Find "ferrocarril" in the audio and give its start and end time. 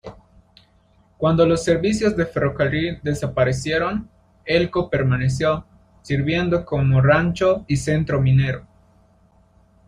2.25-2.99